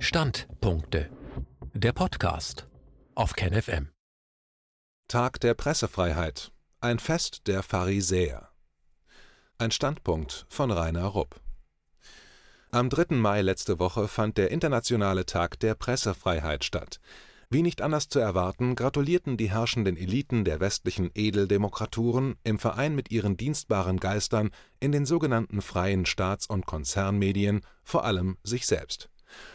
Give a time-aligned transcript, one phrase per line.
[0.00, 1.10] Standpunkte.
[1.74, 2.68] Der Podcast
[3.16, 3.88] auf KenFM.
[5.08, 6.52] Tag der Pressefreiheit.
[6.80, 8.48] Ein Fest der Pharisäer.
[9.58, 11.40] Ein Standpunkt von Rainer Rupp.
[12.70, 13.16] Am 3.
[13.16, 17.00] Mai letzte Woche fand der Internationale Tag der Pressefreiheit statt.
[17.50, 23.10] Wie nicht anders zu erwarten, gratulierten die herrschenden Eliten der westlichen Edeldemokraturen im Verein mit
[23.10, 29.10] ihren dienstbaren Geistern in den sogenannten freien Staats- und Konzernmedien vor allem sich selbst.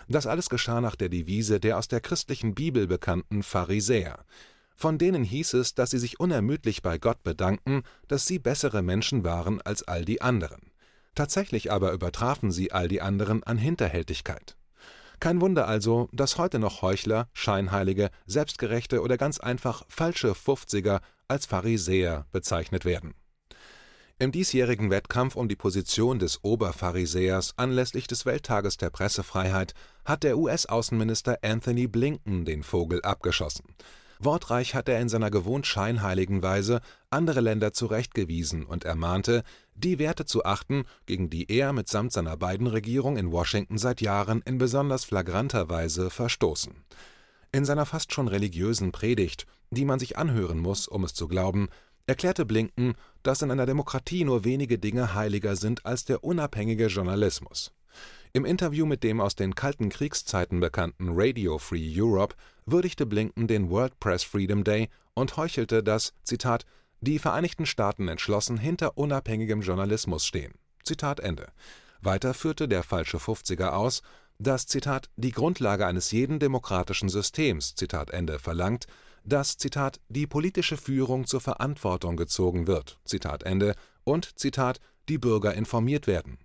[0.08, 4.26] Das alles geschah nach der Devise der aus der christlichen Bibel bekannten Pharisäer.
[4.76, 9.24] Von denen hieß es, dass sie sich unermüdlich bei Gott bedanken, dass sie bessere Menschen
[9.24, 10.72] waren als all die anderen.
[11.16, 14.58] Tatsächlich aber übertrafen sie all die anderen an Hinterhältigkeit.
[15.20, 21.46] Kein Wunder also, dass heute noch Heuchler, Scheinheilige, Selbstgerechte oder ganz einfach falsche Fufziger als
[21.46, 23.14] Pharisäer bezeichnet werden.
[24.24, 29.74] Im diesjährigen Wettkampf um die Position des Oberpharisäers anlässlich des Welttages der Pressefreiheit
[30.06, 33.66] hat der US-Außenminister Anthony Blinken den Vogel abgeschossen.
[34.20, 39.44] Wortreich hat er in seiner gewohnt scheinheiligen Weise andere Länder zurechtgewiesen und ermahnte,
[39.76, 44.42] die Werte zu achten, gegen die er mitsamt seiner beiden Regierung in Washington seit Jahren
[44.46, 46.74] in besonders flagranter Weise verstoßen.
[47.52, 51.68] In seiner fast schon religiösen Predigt, die man sich anhören muss, um es zu glauben,
[52.08, 57.72] erklärte Blinken, dass in einer Demokratie nur wenige Dinge heiliger sind als der unabhängige Journalismus.
[58.34, 63.70] Im Interview mit dem aus den kalten Kriegszeiten bekannten Radio Free Europe würdigte Blinken den
[63.70, 66.66] World Press Freedom Day und heuchelte, dass, Zitat,
[67.02, 70.54] die Vereinigten Staaten entschlossen hinter unabhängigem Journalismus stehen.
[70.84, 71.52] Zitat Ende.
[72.02, 74.02] Weiter führte der falsche 50er aus,
[74.40, 78.88] dass, Zitat, die Grundlage eines jeden demokratischen Systems, Zitat Ende, verlangt,
[79.24, 84.80] dass, Zitat, die politische Führung zur Verantwortung gezogen wird, Zitat Ende, und, Zitat,
[85.10, 86.38] die Bürger informiert werden.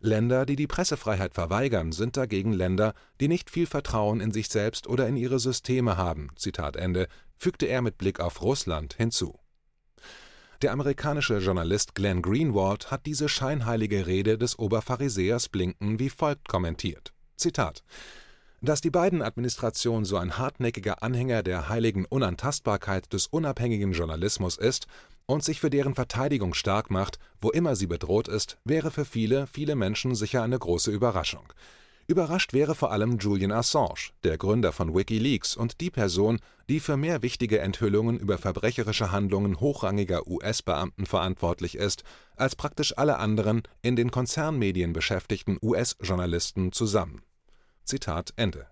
[0.00, 4.86] Länder, die die Pressefreiheit verweigern, sind dagegen Länder, die nicht viel Vertrauen in sich selbst
[4.86, 9.38] oder in ihre Systeme haben, Zitat Ende, fügte er mit Blick auf Russland hinzu.
[10.62, 17.12] Der amerikanische Journalist Glenn Greenwald hat diese scheinheilige Rede des Oberpharisäers Blinken wie folgt kommentiert:
[17.36, 17.82] Zitat
[18.60, 24.86] dass die Biden-Administration so ein hartnäckiger Anhänger der heiligen Unantastbarkeit des unabhängigen Journalismus ist
[25.26, 29.46] und sich für deren Verteidigung stark macht, wo immer sie bedroht ist, wäre für viele,
[29.46, 31.52] viele Menschen sicher eine große Überraschung.
[32.10, 36.96] Überrascht wäre vor allem Julian Assange, der Gründer von Wikileaks und die Person, die für
[36.96, 42.02] mehr wichtige Enthüllungen über verbrecherische Handlungen hochrangiger US-Beamten verantwortlich ist,
[42.34, 47.22] als praktisch alle anderen in den Konzernmedien beschäftigten US-Journalisten zusammen.
[47.84, 48.66] Zitat Ende.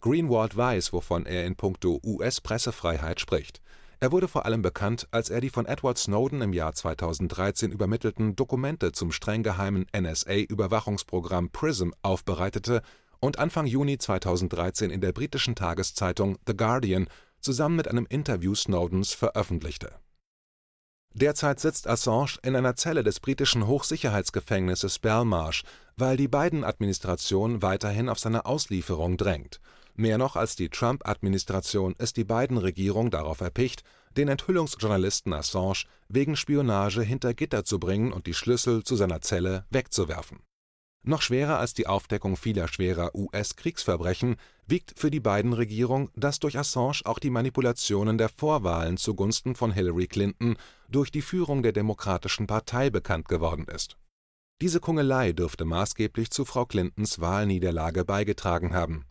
[0.00, 3.60] Greenwald weiß, wovon er in puncto US-Pressefreiheit spricht.
[4.00, 8.34] Er wurde vor allem bekannt, als er die von Edward Snowden im Jahr 2013 übermittelten
[8.34, 12.82] Dokumente zum streng geheimen NSA-Überwachungsprogramm PRISM aufbereitete
[13.20, 17.06] und Anfang Juni 2013 in der britischen Tageszeitung The Guardian
[17.38, 19.92] zusammen mit einem Interview Snowdens veröffentlichte.
[21.14, 25.62] Derzeit sitzt Assange in einer Zelle des britischen Hochsicherheitsgefängnisses Belmarsh,
[25.96, 29.60] weil die Biden-Administration weiterhin auf seine Auslieferung drängt
[29.94, 33.84] Mehr noch als die Trump-Administration ist die Biden-Regierung darauf erpicht,
[34.16, 39.66] den Enthüllungsjournalisten Assange wegen Spionage hinter Gitter zu bringen und die Schlüssel zu seiner Zelle
[39.70, 40.40] wegzuwerfen.
[41.04, 44.36] Noch schwerer als die Aufdeckung vieler schwerer US-Kriegsverbrechen
[44.66, 50.06] wiegt für die Biden-Regierung, dass durch Assange auch die Manipulationen der Vorwahlen zugunsten von Hillary
[50.06, 50.56] Clinton
[50.88, 53.96] durch die Führung der Demokratischen Partei bekannt geworden ist.
[54.60, 59.04] Diese Kungelei dürfte maßgeblich zu Frau Clintons Wahlniederlage beigetragen haben.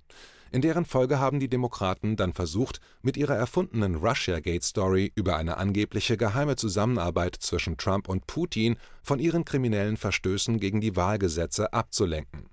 [0.53, 6.17] In deren Folge haben die Demokraten dann versucht, mit ihrer erfundenen Russiagate-Story über eine angebliche
[6.17, 12.49] geheime Zusammenarbeit zwischen Trump und Putin von ihren kriminellen Verstößen gegen die Wahlgesetze abzulenken.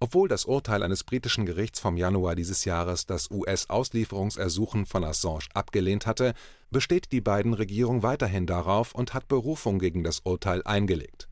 [0.00, 6.06] Obwohl das Urteil eines britischen Gerichts vom Januar dieses Jahres das US-Auslieferungsersuchen von Assange abgelehnt
[6.06, 6.34] hatte,
[6.70, 11.28] besteht die beiden Regierung weiterhin darauf und hat Berufung gegen das Urteil eingelegt.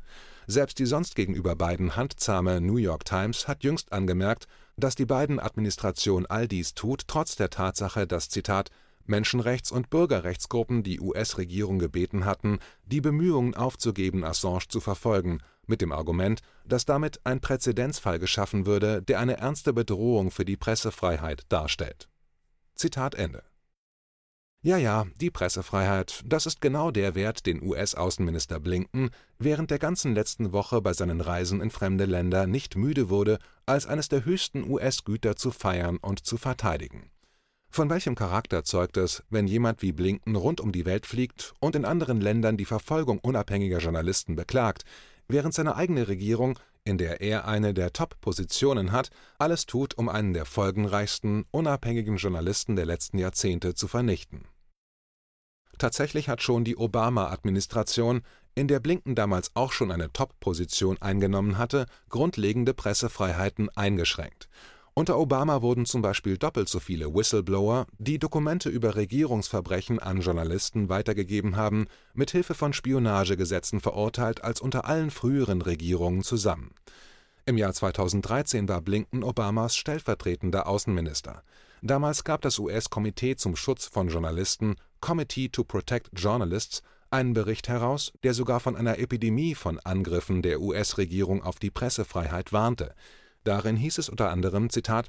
[0.47, 4.47] Selbst die sonst gegenüber beiden handzahme New York Times hat jüngst angemerkt,
[4.81, 8.71] dass die Biden-Administration all dies tut, trotz der Tatsache, dass Zitat
[9.07, 15.93] Menschenrechts- und Bürgerrechtsgruppen die US-Regierung gebeten hatten, die Bemühungen aufzugeben, Assange zu verfolgen, mit dem
[15.93, 22.09] Argument, dass damit ein Präzedenzfall geschaffen würde, der eine ernste Bedrohung für die Pressefreiheit darstellt.
[22.75, 23.43] Zitat Ende.
[24.63, 29.09] Ja, ja, die Pressefreiheit, das ist genau der Wert, den US-Außenminister Blinken
[29.39, 33.87] während der ganzen letzten Woche bei seinen Reisen in fremde Länder nicht müde wurde, als
[33.87, 37.11] eines der höchsten US-Güter zu feiern und zu verteidigen.
[37.71, 41.75] Von welchem Charakter zeugt es, wenn jemand wie Blinken rund um die Welt fliegt und
[41.75, 44.85] in anderen Ländern die Verfolgung unabhängiger Journalisten beklagt,
[45.33, 50.33] während seine eigene Regierung, in der er eine der Top-Positionen hat, alles tut, um einen
[50.33, 54.47] der folgenreichsten unabhängigen Journalisten der letzten Jahrzehnte zu vernichten.
[55.79, 58.23] Tatsächlich hat schon die Obama-Administration,
[58.55, 64.49] in der Blinken damals auch schon eine Top-Position eingenommen hatte, grundlegende Pressefreiheiten eingeschränkt
[65.01, 70.91] unter Obama wurden zum Beispiel doppelt so viele Whistleblower, die Dokumente über Regierungsverbrechen an Journalisten
[70.91, 76.73] weitergegeben haben, mit Hilfe von Spionagegesetzen verurteilt als unter allen früheren Regierungen zusammen.
[77.47, 81.45] Im Jahr 2013 war Blinken Obamas stellvertretender Außenminister.
[81.81, 88.13] Damals gab das US-Komitee zum Schutz von Journalisten Committee to Protect Journalists einen Bericht heraus,
[88.23, 92.95] der sogar von einer Epidemie von Angriffen der US-Regierung auf die Pressefreiheit warnte
[93.45, 95.09] Darin hieß es unter anderem: Zitat,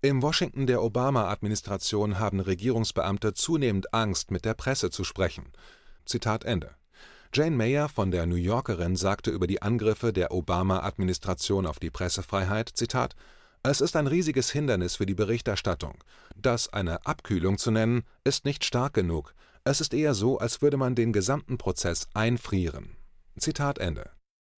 [0.00, 5.52] Im Washington der Obama-Administration haben Regierungsbeamte zunehmend Angst, mit der Presse zu sprechen.
[6.04, 6.70] Zitat Ende.
[7.32, 12.70] Jane Mayer von der New Yorkerin sagte über die Angriffe der Obama-Administration auf die Pressefreiheit:
[12.74, 13.16] Zitat,
[13.64, 16.04] Es ist ein riesiges Hindernis für die Berichterstattung.
[16.36, 19.34] Das eine Abkühlung zu nennen, ist nicht stark genug.
[19.64, 22.96] Es ist eher so, als würde man den gesamten Prozess einfrieren.
[23.36, 24.10] Zitat Ende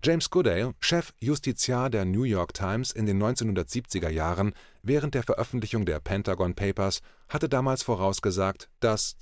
[0.07, 4.53] James Goodale, Chefjustiziar der New York Times in den 1970er Jahren
[4.83, 9.17] während der Veröffentlichung der Pentagon Papers, hatte damals vorausgesagt, dass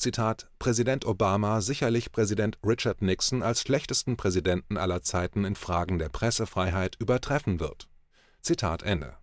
[0.58, 6.96] Präsident Obama sicherlich Präsident Richard Nixon als schlechtesten Präsidenten aller Zeiten in Fragen der Pressefreiheit
[7.00, 7.88] übertreffen wird.
[8.42, 9.16] Zitat Ende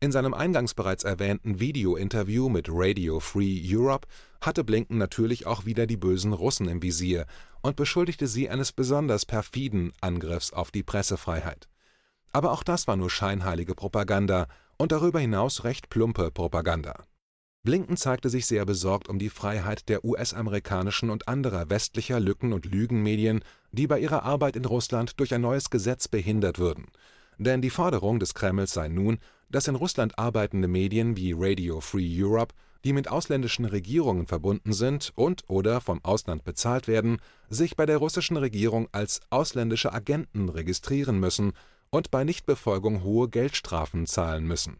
[0.00, 4.06] in seinem eingangs bereits erwähnten Video-Interview mit Radio Free Europe
[4.40, 7.26] hatte Blinken natürlich auch wieder die bösen Russen im Visier
[7.62, 11.68] und beschuldigte sie eines besonders perfiden Angriffs auf die Pressefreiheit.
[12.32, 14.46] Aber auch das war nur scheinheilige Propaganda
[14.76, 17.02] und darüber hinaus recht plumpe Propaganda.
[17.64, 22.66] Blinken zeigte sich sehr besorgt um die Freiheit der US-amerikanischen und anderer westlicher Lücken- und
[22.66, 23.42] Lügenmedien,
[23.72, 26.86] die bei ihrer Arbeit in Russland durch ein neues Gesetz behindert würden.
[27.38, 29.18] Denn die Forderung des Kremls sei nun,
[29.48, 32.54] dass in Russland arbeitende Medien wie Radio Free Europe,
[32.84, 37.18] die mit ausländischen Regierungen verbunden sind und/oder vom Ausland bezahlt werden,
[37.48, 41.52] sich bei der russischen Regierung als ausländische Agenten registrieren müssen
[41.90, 44.78] und bei Nichtbefolgung hohe Geldstrafen zahlen müssen.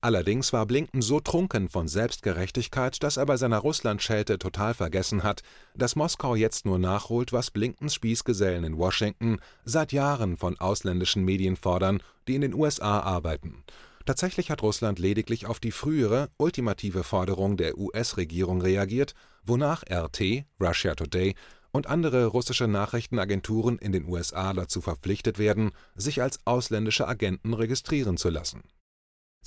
[0.00, 5.42] Allerdings war Blinken so trunken von Selbstgerechtigkeit, dass er bei seiner Russlandschelte total vergessen hat,
[5.74, 11.56] dass Moskau jetzt nur nachholt, was Blinkens Spießgesellen in Washington seit Jahren von ausländischen Medien
[11.56, 13.64] fordern, die in den USA arbeiten.
[14.06, 19.14] Tatsächlich hat Russland lediglich auf die frühere, ultimative Forderung der US-Regierung reagiert,
[19.44, 21.34] wonach RT (Russia Today)
[21.72, 28.16] und andere russische Nachrichtenagenturen in den USA dazu verpflichtet werden, sich als ausländische Agenten registrieren
[28.16, 28.62] zu lassen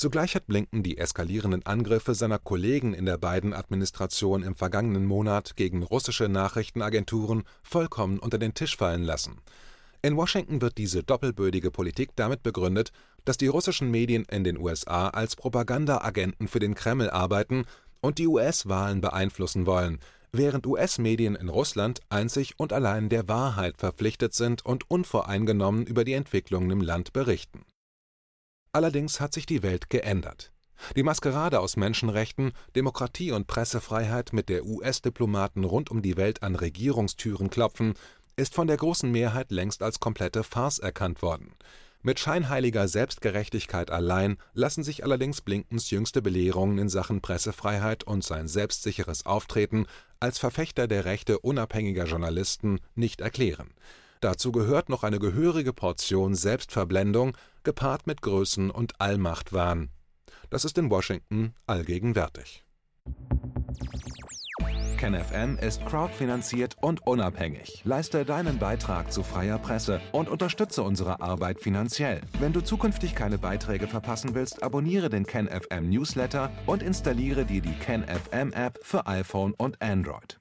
[0.01, 5.83] Zugleich hat Blinken die eskalierenden Angriffe seiner Kollegen in der Biden-Administration im vergangenen Monat gegen
[5.83, 9.41] russische Nachrichtenagenturen vollkommen unter den Tisch fallen lassen.
[10.01, 12.91] In Washington wird diese doppelbödige Politik damit begründet,
[13.25, 17.65] dass die russischen Medien in den USA als Propagandaagenten für den Kreml arbeiten
[18.01, 19.99] und die US-Wahlen beeinflussen wollen,
[20.31, 26.13] während US-Medien in Russland einzig und allein der Wahrheit verpflichtet sind und unvoreingenommen über die
[26.13, 27.63] Entwicklungen im Land berichten
[28.73, 30.53] Allerdings hat sich die Welt geändert.
[30.95, 36.56] Die Maskerade aus Menschenrechten, Demokratie und Pressefreiheit, mit der US-Diplomaten rund um die Welt an
[36.56, 37.95] Regierungstüren klopfen,
[38.38, 41.53] ist von der großen Mehrheit längst als komplette Farce erkannt worden.
[42.01, 48.48] Mit scheinheiliger Selbstgerechtigkeit allein lassen sich allerdings Blinkens jüngste Belehrungen in Sachen Pressefreiheit und sein
[48.48, 49.86] selbstsicheres Auftreten
[50.19, 53.72] als Verfechter der Rechte unabhängiger Journalisten nicht erklären.
[54.22, 59.90] Dazu gehört noch eine gehörige Portion Selbstverblendung, gepaart mit Größen- und Allmachtwahn.
[60.51, 62.63] Das ist in Washington allgegenwärtig.
[64.98, 67.82] KenFM ist crowdfinanziert und unabhängig.
[67.84, 72.22] Leiste deinen Beitrag zu freier Presse und unterstütze unsere Arbeit finanziell.
[72.40, 77.74] Wenn du zukünftig keine Beiträge verpassen willst, abonniere den KenFM Newsletter und installiere dir die
[77.74, 80.40] KenFM App für iPhone und Android.